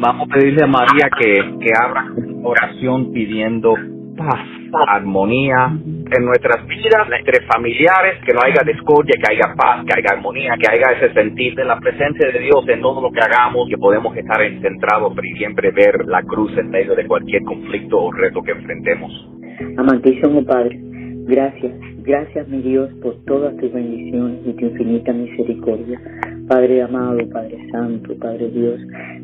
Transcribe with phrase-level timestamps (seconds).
[0.00, 2.06] Vamos a pedirle a María que, que abra
[2.44, 3.74] oración pidiendo
[4.16, 4.46] paz,
[4.88, 10.16] armonía en nuestras vidas, entre familiares, que no haya discordia, que haya paz, que haya
[10.16, 13.68] armonía, que haya ese sentir de la presencia de Dios en todo lo que hagamos,
[13.68, 18.12] que podemos estar centrados y siempre ver la cruz en medio de cualquier conflicto o
[18.12, 19.10] reto que enfrentemos.
[19.78, 20.78] Amantísimo Padre,
[21.26, 21.74] gracias,
[22.04, 26.00] gracias mi Dios por todas tus bendiciones y tu infinita misericordia.
[26.48, 28.80] Padre amado, Padre Santo, Padre Dios,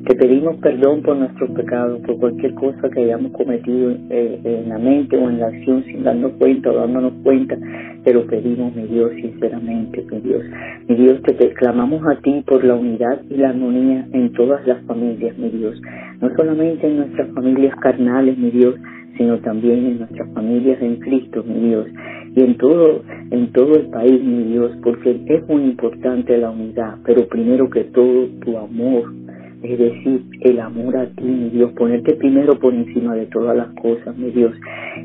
[0.07, 4.79] te pedimos perdón por nuestros pecados, por cualquier cosa que hayamos cometido eh, en la
[4.79, 7.57] mente o en la acción sin darnos cuenta o dándonos cuenta,
[8.05, 10.43] te lo pedimos, mi Dios, sinceramente, mi Dios.
[10.87, 14.67] Mi Dios, te, te clamamos a ti por la unidad y la armonía en todas
[14.67, 15.81] las familias, mi Dios.
[16.21, 18.75] No solamente en nuestras familias carnales, mi Dios,
[19.17, 21.87] sino también en nuestras familias en Cristo, mi Dios,
[22.37, 26.97] y en todo, en todo el país, mi Dios, porque es muy importante la unidad,
[27.05, 29.13] pero primero que todo tu amor,
[29.63, 33.69] es decir, el amor a ti, mi Dios, ponerte primero por encima de todas las
[33.75, 34.53] cosas, mi Dios,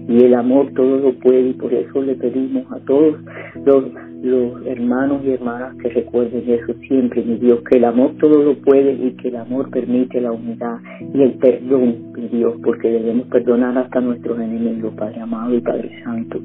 [0.08, 3.16] y el amor todo lo puede, y por eso le pedimos a todos
[3.64, 3.86] los
[4.22, 8.56] los hermanos y hermanas que recuerden eso siempre, mi Dios, que el amor todo lo
[8.56, 10.78] puede y que el amor permite la unidad
[11.14, 15.89] y el perdón, mi Dios, porque debemos perdonar hasta nuestros enemigos, Padre amado y Padre
[16.03, 16.39] Santo.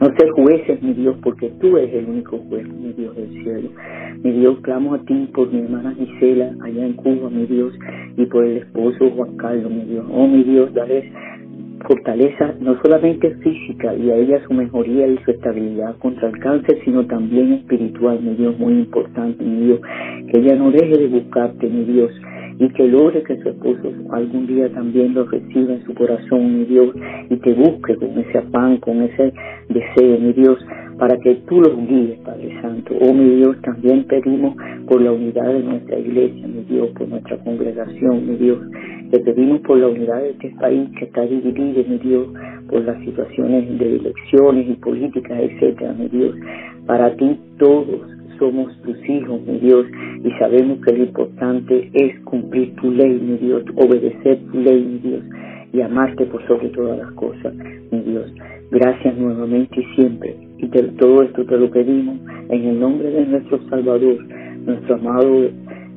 [0.00, 3.70] No ser jueces, mi Dios, porque tú eres el único juez, mi Dios del cielo.
[4.22, 7.74] Mi Dios, clamo a ti por mi hermana Gisela allá en Cuba, mi Dios,
[8.16, 10.06] y por el esposo Juan Carlos, mi Dios.
[10.10, 11.12] Oh, mi Dios, dale
[11.86, 16.78] fortaleza no solamente física y a ella su mejoría y su estabilidad contra el cáncer,
[16.84, 19.80] sino también espiritual, mi Dios, muy importante, mi Dios,
[20.32, 22.10] que ella no deje de buscarte, mi Dios,
[22.58, 26.64] y que logre que su esposo algún día también lo reciba en su corazón, mi
[26.64, 26.94] Dios,
[27.30, 29.32] y te busque con ese afán, con ese
[29.68, 30.58] deseo, mi Dios,
[30.98, 32.94] para que tú los guíes, Padre Santo.
[33.00, 34.56] Oh, mi Dios, también pedimos
[34.88, 38.58] por la unidad de nuestra iglesia, mi Dios, por nuestra congregación, mi Dios.
[39.10, 42.28] Te pedimos por la unidad de este país que está dividido, mi Dios,
[42.68, 46.36] por las situaciones de elecciones y políticas, etcétera, mi Dios.
[46.86, 48.02] Para ti todos
[48.38, 49.86] somos tus hijos, mi Dios,
[50.22, 54.98] y sabemos que lo importante es cumplir tu ley, mi Dios, obedecer tu ley, mi
[54.98, 55.24] Dios,
[55.72, 57.54] y amarte por sobre todas las cosas,
[57.90, 58.30] mi Dios.
[58.70, 60.36] Gracias nuevamente y siempre.
[60.58, 62.18] Y todo esto te lo pedimos
[62.50, 64.18] en el nombre de nuestro Salvador,
[64.66, 65.48] nuestro amado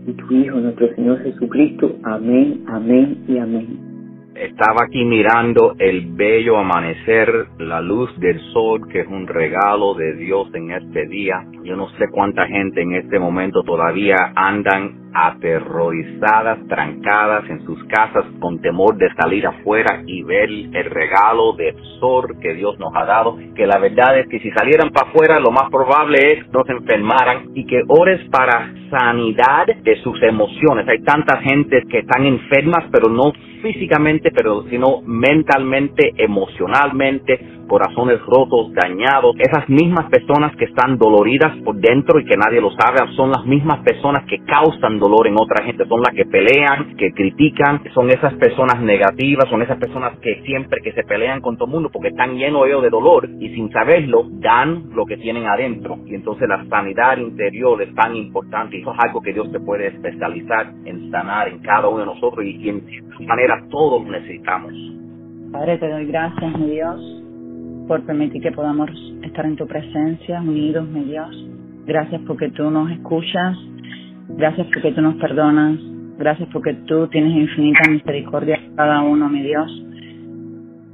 [0.07, 1.95] y tu Hijo, nuestro Señor Jesucristo.
[2.03, 3.91] Amén, amén y amén.
[4.35, 7.29] Estaba aquí mirando el bello amanecer,
[7.59, 11.45] la luz del sol, que es un regalo de Dios en este día.
[11.63, 18.25] Yo no sé cuánta gente en este momento todavía andan aterrorizadas, trancadas en sus casas
[18.39, 23.05] con temor de salir afuera y ver el regalo de sol que Dios nos ha
[23.05, 26.63] dado, que la verdad es que si salieran para afuera lo más probable es no
[26.63, 30.87] se enfermaran y que ores para sanidad de sus emociones.
[30.87, 37.39] Hay tanta gente que están enfermas pero no físicamente, pero sino mentalmente, emocionalmente,
[37.71, 39.33] corazones rotos, dañados.
[39.39, 43.45] Esas mismas personas que están doloridas por dentro y que nadie lo sabe, son las
[43.45, 48.09] mismas personas que causan dolor en otra gente, son las que pelean, que critican, son
[48.09, 51.89] esas personas negativas, son esas personas que siempre que se pelean con todo el mundo
[51.89, 55.97] porque están llenos ellos de dolor y sin saberlo dan lo que tienen adentro.
[56.05, 59.61] Y entonces la sanidad interior es tan importante y eso es algo que Dios te
[59.61, 64.73] puede especializar en sanar en cada uno de nosotros y, en cierta manera todos necesitamos.
[65.51, 67.20] Padre, te doy gracias, mi Dios,
[67.87, 68.89] por permitir que podamos
[69.23, 71.49] estar en tu presencia, unidos, mi Dios.
[71.85, 73.57] Gracias porque tú nos escuchas,
[74.29, 75.77] gracias porque tú nos perdonas,
[76.17, 79.85] gracias porque tú tienes infinita misericordia cada uno, mi Dios.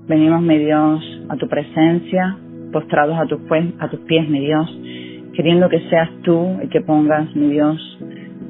[0.07, 2.37] Venimos, mi Dios, a tu presencia,
[2.71, 4.69] postrados a a tus pies, mi Dios,
[5.33, 7.99] queriendo que seas tú el que pongas, mi Dios,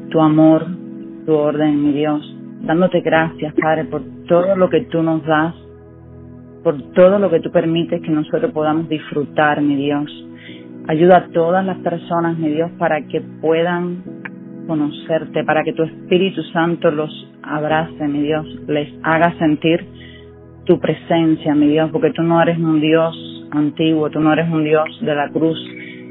[0.10, 0.66] tu amor,
[1.26, 2.22] tu orden, mi Dios,
[2.62, 5.56] dándote gracias, Padre, por todo lo que tú nos das
[6.68, 10.12] por todo lo que tú permites que nosotros podamos disfrutar, mi Dios.
[10.90, 14.04] Ayuda a todas las personas, mi Dios, para que puedan
[14.68, 17.10] conocerte, para que tu Espíritu Santo los
[17.42, 19.80] abrace, mi Dios, les haga sentir
[20.66, 23.16] tu presencia, mi Dios, porque tú no eres un Dios
[23.52, 25.58] antiguo, tú no eres un Dios de la cruz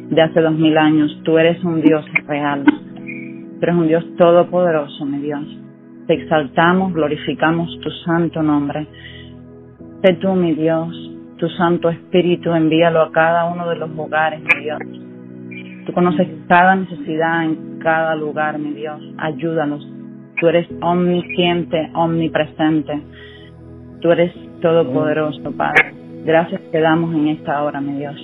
[0.08, 5.05] de hace dos mil años, tú eres un Dios real, tú eres un Dios todopoderoso,
[5.05, 5.44] mi Dios.
[6.06, 8.87] Te exaltamos, glorificamos tu santo nombre.
[10.02, 10.88] Sé tú, mi Dios,
[11.38, 14.78] tu Santo Espíritu, envíalo a cada uno de los lugares, mi Dios.
[15.87, 19.00] Tú conoces cada necesidad en cada lugar, mi Dios.
[19.19, 19.87] Ayúdanos.
[20.38, 23.00] Tú eres omnisciente, omnipresente.
[24.00, 25.94] Tú eres todopoderoso, Padre.
[26.25, 28.16] Gracias te damos en esta hora, mi Dios.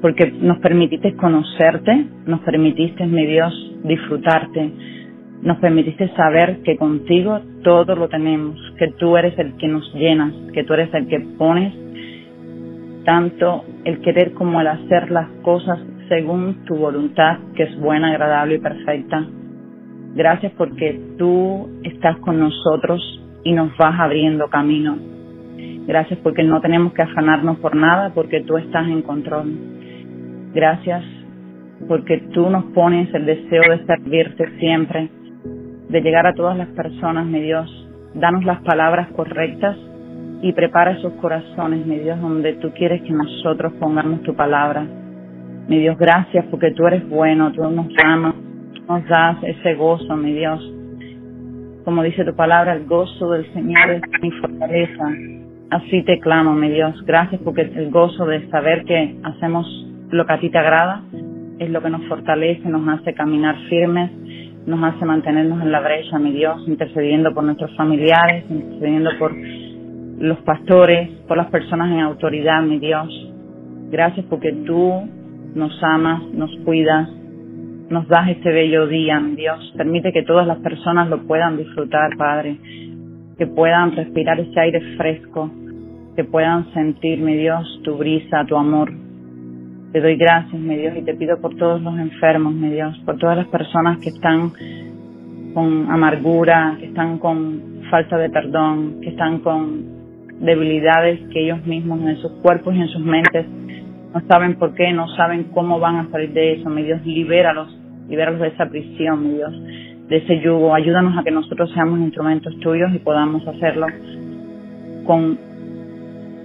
[0.00, 3.52] Porque nos permitiste conocerte, nos permitiste, mi Dios,
[3.82, 4.72] disfrutarte,
[5.44, 10.32] Nos permitiste saber que contigo todo lo tenemos, que tú eres el que nos llenas,
[10.54, 11.74] que tú eres el que pones
[13.04, 18.54] tanto el querer como el hacer las cosas según tu voluntad, que es buena, agradable
[18.54, 19.26] y perfecta.
[20.14, 23.02] Gracias porque tú estás con nosotros
[23.42, 24.96] y nos vas abriendo camino.
[25.86, 29.52] Gracias porque no tenemos que afanarnos por nada porque tú estás en control.
[30.54, 31.04] Gracias
[31.86, 35.10] porque tú nos pones el deseo de servirte siempre
[35.94, 37.70] de llegar a todas las personas, mi Dios.
[38.14, 39.76] Danos las palabras correctas
[40.42, 44.84] y prepara esos corazones, mi Dios, donde tú quieres que nosotros pongamos tu palabra.
[45.68, 48.34] Mi Dios, gracias porque tú eres bueno, tú nos amas,
[48.88, 50.60] nos das ese gozo, mi Dios.
[51.84, 55.12] Como dice tu palabra, el gozo del Señor es mi fortaleza.
[55.70, 57.04] Así te clamo, mi Dios.
[57.06, 59.64] Gracias porque el gozo de saber que hacemos
[60.10, 61.02] lo que a ti te agrada
[61.60, 64.10] es lo que nos fortalece, nos hace caminar firmes
[64.66, 69.34] nos hace mantenernos en la brecha, mi Dios, intercediendo por nuestros familiares, intercediendo por
[70.18, 73.08] los pastores, por las personas en autoridad, mi Dios.
[73.90, 75.08] Gracias porque tú
[75.54, 77.08] nos amas, nos cuidas,
[77.90, 79.72] nos das este bello día, mi Dios.
[79.76, 82.58] Permite que todas las personas lo puedan disfrutar, Padre,
[83.36, 85.50] que puedan respirar ese aire fresco,
[86.16, 88.90] que puedan sentir, mi Dios, tu brisa, tu amor,
[89.94, 93.16] te doy gracias, mi Dios, y te pido por todos los enfermos, mi Dios, por
[93.16, 94.50] todas las personas que están
[95.54, 99.84] con amargura, que están con falta de perdón, que están con
[100.40, 103.46] debilidades que ellos mismos en sus cuerpos y en sus mentes
[104.12, 107.68] no saben por qué, no saben cómo van a salir de eso, mi Dios, libéralos,
[108.08, 109.52] libéralos de esa prisión, mi Dios,
[110.08, 113.86] de ese yugo, ayúdanos a que nosotros seamos instrumentos tuyos y podamos hacerlo
[115.06, 115.38] con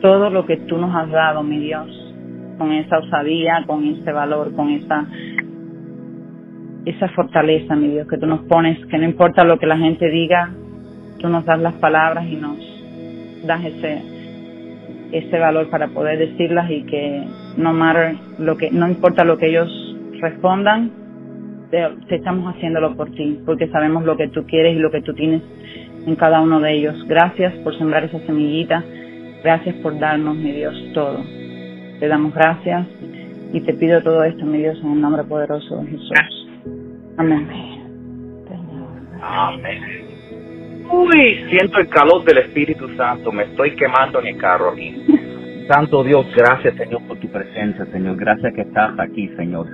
[0.04, 1.99] todo lo que tú nos has dado, mi Dios,
[2.59, 5.07] con esa osadía, con ese valor, con esa
[6.85, 10.09] esa fortaleza, mi Dios, que tú nos pones, que no importa lo que la gente
[10.09, 10.51] diga,
[11.19, 12.57] tú nos das las palabras y nos
[13.45, 14.19] das ese
[15.11, 17.23] ese valor para poder decirlas y que
[17.57, 19.69] no matter lo que no importa lo que ellos
[20.21, 20.91] respondan,
[21.71, 25.13] te, estamos haciéndolo por ti, porque sabemos lo que tú quieres y lo que tú
[25.13, 25.41] tienes
[26.06, 27.06] en cada uno de ellos.
[27.07, 28.83] Gracias por sembrar esa semillita.
[29.44, 31.38] Gracias por darnos, mi Dios, todo.
[32.00, 32.88] Te damos gracias
[33.51, 36.12] y te pido todo esto, mi Dios, en el nombre poderoso de Jesús.
[37.18, 37.48] Amén.
[39.22, 40.00] Amén.
[40.92, 44.96] Uy, siento el calor del Espíritu Santo, me estoy quemando en el carro aquí.
[45.69, 48.16] Santo Dios, gracias Señor por tu presencia, Señor.
[48.16, 49.68] Gracias que estás aquí, Señor.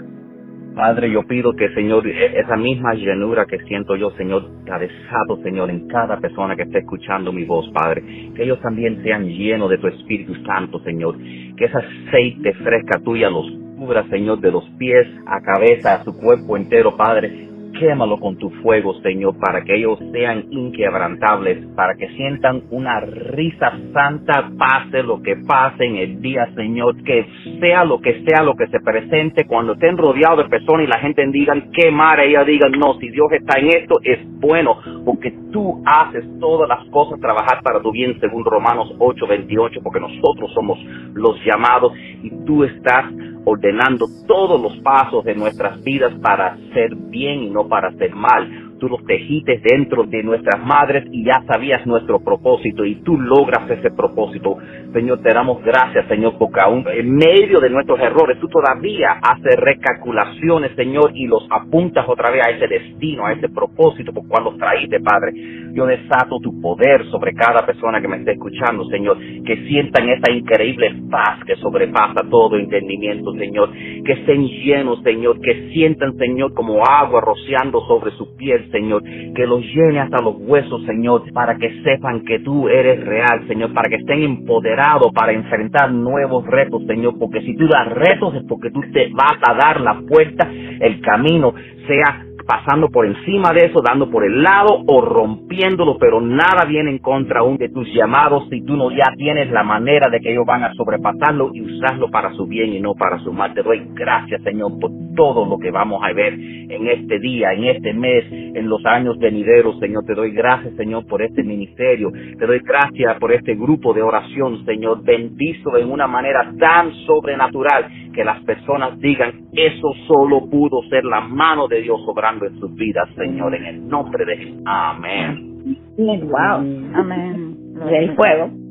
[0.76, 5.38] Padre, yo pido que, Señor, e-, esa misma llenura que siento yo, Señor, la desato,
[5.42, 8.04] Señor, en cada persona que esté escuchando mi voz, Padre.
[8.36, 11.18] Que ellos también sean llenos de tu Espíritu Santo, Señor.
[11.58, 13.46] Que ese aceite fresca tuya los
[13.78, 18.50] cubra, Señor, de los pies a cabeza, a su cuerpo entero, Padre quémalo con tu
[18.62, 25.22] fuego, Señor, para que ellos sean inquebrantables, para que sientan una risa santa, pase lo
[25.22, 27.26] que pase en el día, Señor, que
[27.60, 31.00] sea lo que sea lo que se presente, cuando estén rodeados de personas y la
[31.00, 35.34] gente digan qué mar, ellas digan, no, si Dios está en esto, es bueno, porque
[35.52, 40.52] tú haces todas las cosas trabajar para tu bien, según Romanos 8, 28, porque nosotros
[40.54, 40.78] somos
[41.14, 41.94] los llamados
[42.24, 43.06] y tú estás
[43.46, 48.48] ordenando todos los pasos de nuestras vidas para hacer bien y no para hacer mal
[48.80, 53.70] tú los tejiste dentro de nuestras madres y ya sabías nuestro propósito y tú logras
[53.70, 54.58] ese propósito.
[54.94, 59.56] Señor, te damos gracias, Señor, porque aún en medio de nuestros errores tú todavía haces
[59.58, 64.46] recalculaciones, Señor, y los apuntas otra vez a ese destino, a ese propósito por cual
[64.46, 65.34] los traíste, Padre.
[65.74, 70.32] Yo desato tu poder sobre cada persona que me esté escuchando, Señor, que sientan esa
[70.32, 76.84] increíble paz que sobrepasa todo entendimiento, Señor, que estén llenos, Señor, que sientan, Señor, como
[76.86, 81.82] agua rociando sobre su piel, Señor, que los llene hasta los huesos, Señor, para que
[81.84, 87.18] sepan que tú eres real, Señor, para que estén empoderados para enfrentar nuevos retos, Señor,
[87.20, 91.02] porque si tú das retos es porque tú te vas a dar la puerta, el
[91.02, 91.54] camino,
[91.88, 96.92] sea pasando por encima de eso, dando por el lado o rompiéndolo, pero nada viene
[96.92, 100.46] en contra de tus llamados si tú no ya tienes la manera de que ellos
[100.46, 103.54] van a sobrepasarlo y usarlo para su bien y no para su mal.
[103.54, 107.66] Te doy gracias, Señor, por todo lo que vamos a ver en este día, en
[107.66, 110.06] este mes, en los años venideros, Señor.
[110.06, 112.12] Te doy gracias, Señor, por este ministerio.
[112.12, 115.04] Te doy gracias por este grupo de oración, Señor.
[115.04, 121.22] Bendizo en una manera tan sobrenatural que las personas digan, eso solo pudo ser la
[121.22, 124.62] mano de Dios obrando en sus vidas, Señor, en el nombre de Jesús.
[124.66, 125.56] Amén.
[125.98, 126.94] Wow.
[126.94, 127.58] Amén.
[127.90, 128.50] el fuego.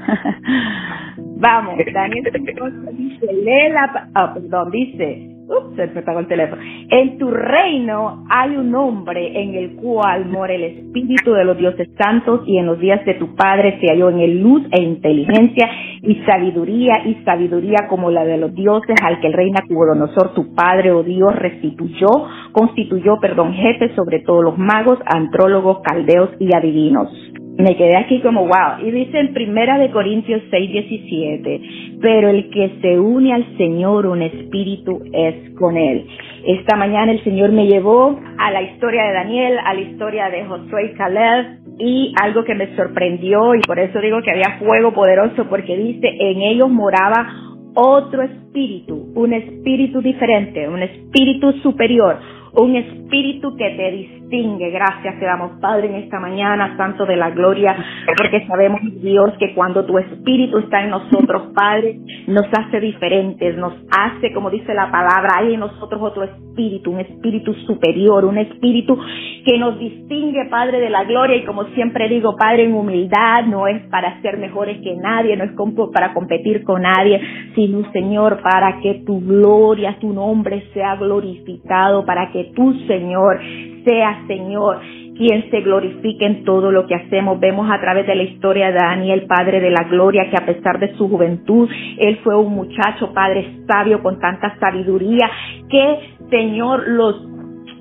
[1.16, 2.24] Vamos, Daniel
[2.92, 6.62] dice, lee la, oh, perdón, dice, Ups, se me el teléfono.
[6.90, 11.88] En tu reino hay un hombre en el cual mora el espíritu de los dioses
[11.98, 15.68] santos y en los días de tu padre se halló en el luz e inteligencia
[16.02, 20.54] y sabiduría y sabiduría como la de los dioses al que el rey Nabucodonosor tu
[20.54, 22.08] padre o oh Dios restituyó,
[22.52, 27.08] constituyó, perdón, jefe sobre todos los magos, antrólogos, caldeos y adivinos
[27.58, 28.84] me quedé aquí como wow.
[28.84, 31.60] Y dice en Primera de Corintios 6, 17,
[32.00, 36.06] pero el que se une al Señor, un espíritu es con él.
[36.46, 40.44] Esta mañana el Señor me llevó a la historia de Daniel, a la historia de
[40.46, 41.46] Josué y Caleb
[41.78, 46.08] y algo que me sorprendió y por eso digo que había fuego poderoso porque dice,
[46.08, 47.26] en ellos moraba
[47.74, 52.18] otro espíritu, un espíritu diferente, un espíritu superior,
[52.54, 54.70] un espíritu que te distingue.
[54.70, 57.76] Gracias te damos, Padre, en esta mañana, Santo de la Gloria,
[58.16, 63.74] porque sabemos, Dios, que cuando tu espíritu está en nosotros, Padre, nos hace diferentes, nos
[63.90, 68.98] hace, como dice la palabra, hay en nosotros otro espíritu, un espíritu superior, un espíritu
[69.44, 73.66] que nos distingue, Padre de la Gloria, y como siempre digo, Padre, en humildad, no
[73.66, 75.50] es para ser mejores que nadie, no es
[75.92, 77.20] para competir con nadie,
[77.54, 83.38] sino, Señor, para que tu gloria, tu nombre sea glorificado, para que que tú, Señor,
[83.84, 84.80] sea Señor,
[85.16, 87.38] quien se glorifique en todo lo que hacemos.
[87.38, 90.78] Vemos a través de la historia de Daniel, Padre de la Gloria, que a pesar
[90.78, 91.68] de su juventud,
[91.98, 95.30] él fue un muchacho, Padre sabio, con tanta sabiduría,
[95.68, 95.98] que,
[96.30, 97.26] Señor, los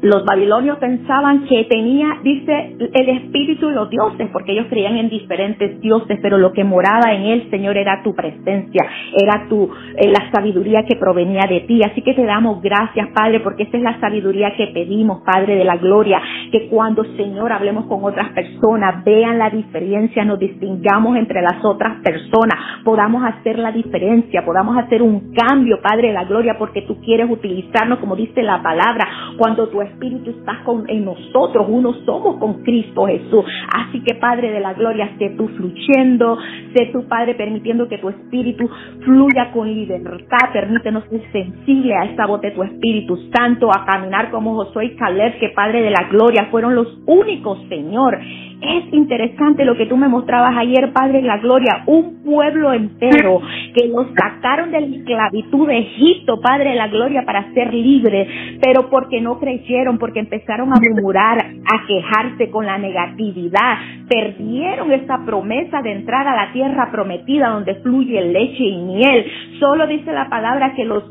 [0.02, 5.10] los babilonios pensaban que tenía, dice, el espíritu de los dioses, porque ellos creían en
[5.10, 10.08] diferentes dioses, pero lo que moraba en él, Señor, era tu presencia, era tu, eh,
[10.08, 11.82] la sabiduría que provenía de ti.
[11.84, 15.66] Así que te damos gracias, Padre, porque esa es la sabiduría que pedimos, Padre de
[15.66, 21.42] la gloria, que cuando, Señor, hablemos con otras personas, vean la diferencia, nos distingamos entre
[21.42, 26.58] las otras personas, podamos hacer la diferencia, podamos hacer un cambio, Padre de la gloria,
[26.58, 29.06] porque tú quieres utilizarnos, como dice la palabra,
[29.38, 33.46] cuando tu Espíritu está con, en nosotros, uno somos con Cristo Jesús.
[33.74, 36.38] Así que Padre de la Gloria, sé tú fluyendo,
[36.76, 38.70] sé tú Padre permitiendo que tu Espíritu
[39.04, 44.32] fluya con libertad, permítenos ser sensible a esta voz de tu Espíritu Santo, a caminar
[44.32, 48.18] como Josué y Caleb, que Padre de la Gloria fueron los únicos, Señor,
[48.62, 53.42] es interesante lo que tú me mostrabas ayer, Padre de la Gloria, un pueblo entero
[53.74, 58.28] que los sacaron de la esclavitud de Egipto, Padre de la Gloria, para ser libres,
[58.62, 63.78] pero porque no creyeron, porque empezaron a murmurar, a quejarse con la negatividad,
[64.10, 69.26] perdieron esa promesa de entrar a la tierra prometida donde fluye leche y miel.
[69.60, 71.04] Solo dice la palabra que los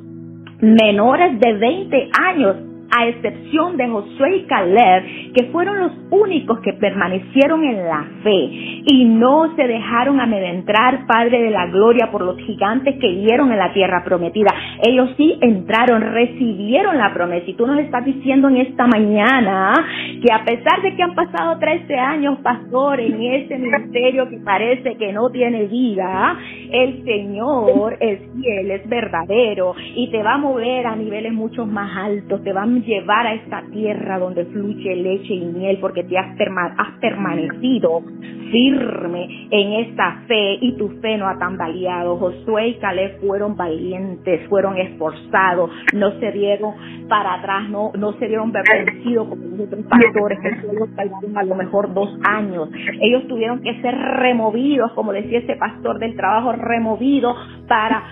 [0.60, 2.56] menores de 20 años
[2.90, 8.50] a excepción de Josué y Caleb, que fueron los únicos que permanecieron en la fe
[8.86, 13.58] y no se dejaron amedrentar, Padre de la Gloria, por los gigantes que vieron en
[13.58, 14.52] la tierra prometida.
[14.82, 17.44] Ellos sí entraron, recibieron la promesa.
[17.48, 19.74] Y tú nos estás diciendo en esta mañana
[20.22, 24.96] que a pesar de que han pasado 13 años, pastor, en ese ministerio que parece
[24.96, 26.36] que no tiene vida,
[26.70, 31.96] el Señor es fiel, es verdadero y te va a mover a niveles mucho más
[31.96, 36.18] altos, te va a llevar a esta tierra donde fluye leche y miel porque te
[36.18, 36.36] has,
[36.76, 38.02] has permanecido
[38.50, 42.16] firme en esta fe y tu fe no ha tambaleado.
[42.16, 46.74] Josué y Caleb fueron valientes, fueron esforzados, no se dieron
[47.08, 51.42] para atrás, no, no se dieron vencidos como los otros pastores que solo tardaron a
[51.42, 52.68] lo mejor dos años.
[53.00, 57.34] Ellos tuvieron que ser removidos, como decía ese pastor del trabajo, removido
[57.66, 58.02] para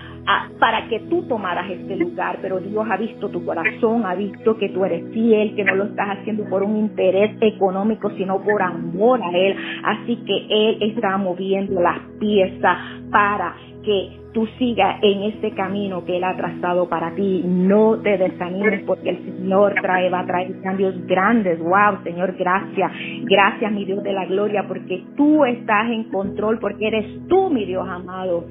[0.59, 4.69] para que tú tomaras este lugar, pero Dios ha visto tu corazón, ha visto que
[4.69, 9.21] tú eres fiel, que no lo estás haciendo por un interés económico, sino por amor
[9.23, 9.55] a Él.
[9.83, 12.77] Así que Él está moviendo las piezas
[13.11, 17.43] para que tú sigas en este camino que Él ha trazado para ti.
[17.45, 21.59] No te desanimes porque el Señor trae, va a traer cambios grandes.
[21.59, 22.91] Wow, Señor, gracias.
[23.23, 27.65] Gracias, mi Dios de la gloria, porque tú estás en control, porque eres tú, mi
[27.65, 28.45] Dios amado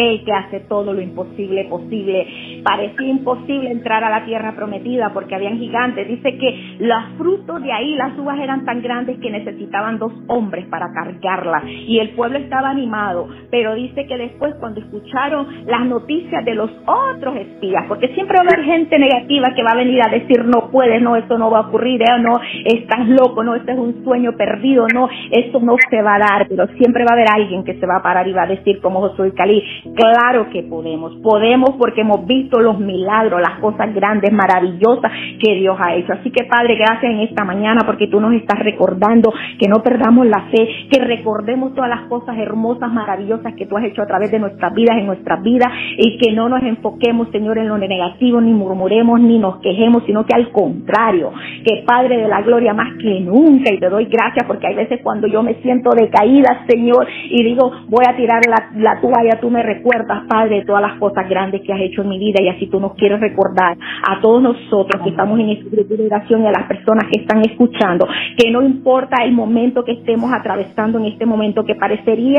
[0.00, 2.26] el que hace todo lo imposible posible.
[2.62, 6.08] Parecía imposible entrar a la tierra prometida porque habían gigantes.
[6.08, 10.66] Dice que los frutos de ahí, las uvas eran tan grandes que necesitaban dos hombres
[10.66, 11.64] para cargarlas.
[11.66, 13.28] Y el pueblo estaba animado.
[13.50, 18.44] Pero dice que después cuando escucharon las noticias de los otros espías, porque siempre va
[18.44, 21.50] a haber gente negativa que va a venir a decir no puedes, no, esto no
[21.50, 25.60] va a ocurrir, eh, no, estás loco, no, este es un sueño perdido, no, esto
[25.60, 26.48] no se va a dar.
[26.48, 28.80] Pero siempre va a haber alguien que se va a parar y va a decir
[28.80, 29.62] como Josué Cali,
[29.94, 31.14] Claro que podemos.
[31.16, 35.10] Podemos porque hemos visto los milagros, las cosas grandes, maravillosas
[35.42, 36.12] que Dios ha hecho.
[36.12, 40.26] Así que Padre, gracias en esta mañana porque tú nos estás recordando que no perdamos
[40.26, 44.30] la fe, que recordemos todas las cosas hermosas, maravillosas que tú has hecho a través
[44.30, 48.40] de nuestras vidas, en nuestras vidas, y que no nos enfoquemos, Señor, en lo negativo,
[48.40, 51.32] ni murmuremos, ni nos quejemos, sino que al contrario,
[51.64, 55.00] que Padre de la Gloria más que nunca, y te doy gracias porque hay veces
[55.02, 59.50] cuando yo me siento decaída, Señor, y digo, voy a tirar la, la toalla, tú
[59.50, 62.48] me recuerdas, Padre, de todas las cosas grandes que has hecho en mi vida, y
[62.48, 63.76] así tú nos quieres recordar
[64.08, 68.50] a todos nosotros que estamos en este y a las personas que están escuchando, que
[68.50, 72.30] no importa el momento que estemos atravesando en este momento, que parecería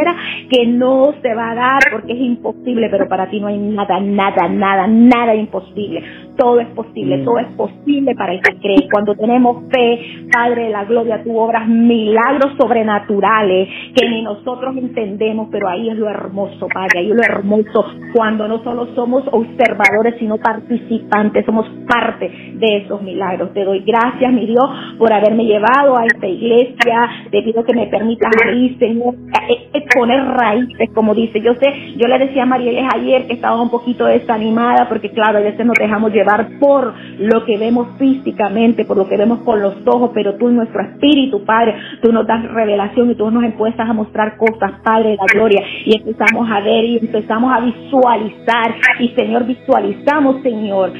[0.50, 4.00] que no se va a dar porque es imposible, pero para ti no hay nada,
[4.00, 6.04] nada, nada, nada imposible.
[6.38, 8.90] Todo es posible, todo es posible para el que cree.
[8.92, 15.50] Cuando tenemos fe, Padre de la Gloria, tú obras milagros sobrenaturales que ni nosotros entendemos,
[15.52, 20.16] pero ahí es lo hermoso, Padre, ahí es lo hermoso cuando no solo somos observadores,
[20.20, 23.54] sino participantes, somos parte de esos milagros.
[23.54, 24.66] Te doy gracias, mi Dios,
[24.98, 27.10] por haberme llevado a esta iglesia.
[27.30, 29.16] Te pido que me permitas ahí, Señor,
[29.50, 31.42] eh, eh, poner raíces, como dice.
[31.42, 35.40] Yo sé, yo le decía a Marieles ayer que estaba un poquito desanimada porque, claro,
[35.40, 36.21] a veces nos dejamos llevar
[36.60, 40.58] por lo que vemos físicamente, por lo que vemos con los ojos, pero tú en
[40.58, 45.12] nuestro espíritu, Padre, tú nos das revelación y tú nos empiezas a mostrar cosas, Padre
[45.12, 48.76] de la gloria, y empezamos a ver y empezamos a visualizar.
[49.00, 50.94] Y, Señor, visualizamos, Señor,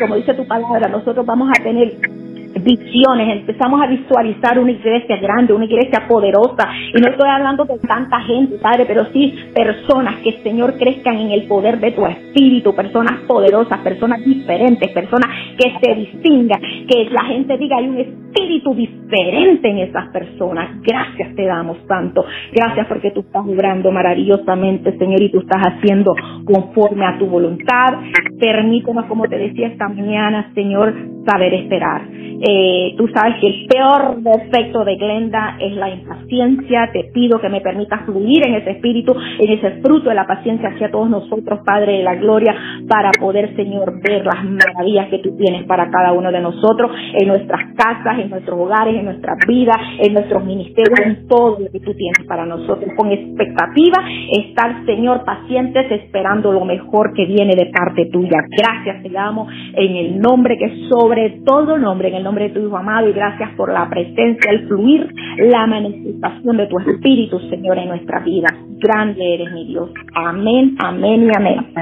[0.00, 2.23] como dice tu palabra, nosotros vamos a tener
[2.62, 6.68] visiones, empezamos a visualizar una iglesia grande, una iglesia poderosa.
[6.94, 11.30] Y no estoy hablando de tanta gente, Padre, pero sí personas que, Señor, crezcan en
[11.32, 17.24] el poder de tu espíritu, personas poderosas, personas diferentes, personas que se distingan, que la
[17.24, 20.80] gente diga, hay un espíritu diferente en esas personas.
[20.82, 22.24] Gracias te damos, Santo.
[22.52, 27.94] Gracias porque tú estás obrando maravillosamente, Señor, y tú estás haciendo conforme a tu voluntad.
[28.38, 30.94] Permítenos, como te decía esta mañana, Señor,
[31.26, 32.02] saber esperar.
[32.46, 36.90] Eh, tú sabes que el peor defecto de Glenda es la impaciencia.
[36.92, 40.68] Te pido que me permitas fluir en ese espíritu, en ese fruto de la paciencia
[40.68, 42.54] hacia todos nosotros, Padre de la Gloria,
[42.86, 47.28] para poder, Señor, ver las maravillas que tú tienes para cada uno de nosotros, en
[47.28, 51.80] nuestras casas, en nuestros hogares, en nuestras vidas, en nuestros ministerios, en todo lo que
[51.80, 52.92] tú tienes para nosotros.
[52.94, 58.38] Con expectativa, estar, Señor, pacientes, esperando lo mejor que viene de parte tuya.
[58.50, 62.60] Gracias, te damos en el nombre que sobre todo nombre, en el nombre de tu
[62.60, 67.78] Hijo amado, y gracias por la presencia, el fluir, la manifestación de tu Espíritu, Señor,
[67.78, 68.48] en nuestra vida.
[68.78, 69.90] Grande eres mi Dios.
[70.14, 71.74] Amén, amén y amén.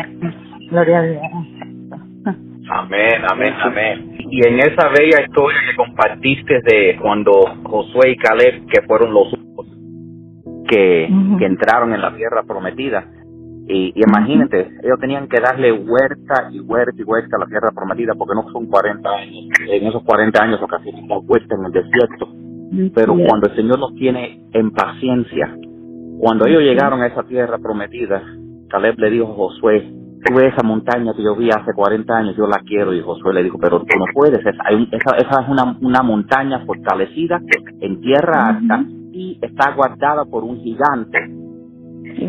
[0.71, 1.23] Gloria a Dios.
[2.71, 4.17] Amén, amén, amén.
[4.31, 7.33] Y en esa bella historia que compartiste de cuando
[7.65, 9.29] Josué y Caleb, que fueron los
[10.69, 13.05] que, que entraron en la tierra prometida,
[13.69, 18.15] y, imagínate, ellos tenían que darle huerta y huerta y huerta a la tierra prometida
[18.15, 19.47] porque no son 40 años.
[19.69, 22.29] En esos 40 años casi como huerta en el desierto.
[22.95, 25.57] Pero cuando el Señor los tiene en paciencia,
[26.19, 28.23] cuando ellos llegaron a esa tierra prometida,
[28.69, 29.93] Caleb le dijo a Josué,
[30.25, 32.95] tú esa montaña que yo vi hace 40 años, yo la quiero.
[32.95, 37.41] Y Josué le dijo, pero tú no puedes, esa, esa, es una, una montaña fortalecida
[37.81, 41.19] en tierra alta y está guardada por un gigante.
[42.17, 42.27] Y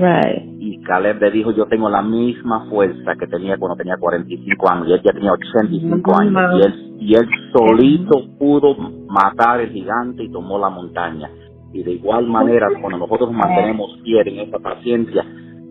[0.83, 4.93] Caleb le dijo, yo tengo la misma fuerza que tenía cuando tenía 45 años, y
[4.93, 8.75] él ya tenía 85 años, y él, y él solito pudo
[9.07, 11.29] matar el gigante y tomó la montaña.
[11.73, 15.25] Y de igual manera, cuando nosotros mantenemos fiel en esa paciencia,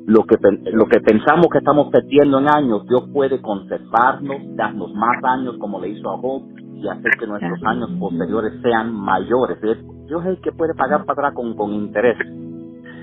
[0.06, 0.36] lo que,
[0.72, 5.80] lo que pensamos que estamos perdiendo en años, Dios puede conservarnos, darnos más años como
[5.80, 6.42] le hizo a Job
[6.74, 9.58] y hacer que nuestros años posteriores sean mayores.
[9.60, 12.16] Dios es el que puede pagar para atrás con, con interés.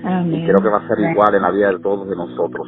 [0.02, 2.66] Y creo que va a ser igual en la vida de todos de nosotros.